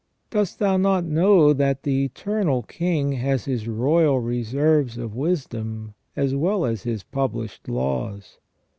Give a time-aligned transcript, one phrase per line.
[0.31, 6.33] Dost thou not know that the Eternal King has His royal reserves of wisdom, as
[6.33, 8.39] well as His published laws